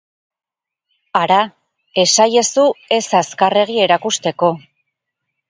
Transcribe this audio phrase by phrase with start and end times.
[1.19, 1.37] Hara,
[2.05, 2.65] esaiezu
[2.99, 4.53] ez azkarregi erakusteko.